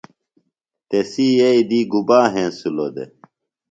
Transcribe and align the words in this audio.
تسی 0.89 1.27
یئی 1.39 1.61
دی 1.69 1.79
گُبا 1.91 2.19
ہنسِلوۡ 2.33 2.91
دےۡ؟ 2.95 3.11